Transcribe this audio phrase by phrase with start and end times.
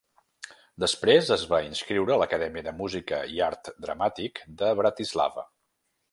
[0.83, 5.45] Després es va inscriure a l'Acadèmia de Música i Art Dramàtic de Bratislava.